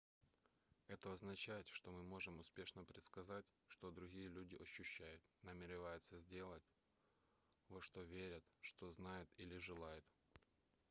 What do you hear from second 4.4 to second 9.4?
ощущают намереваются сделать во что верят что знают